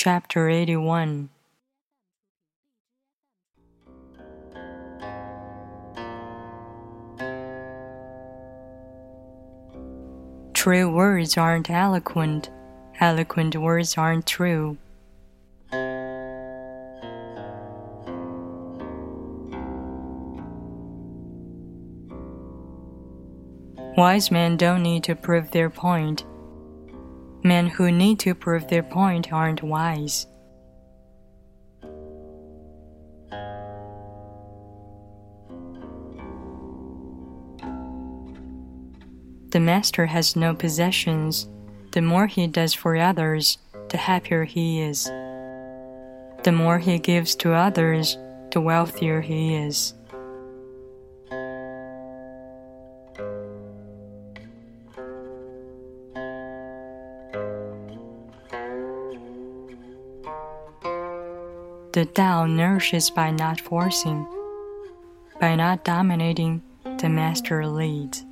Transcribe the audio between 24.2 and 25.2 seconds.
men don't need to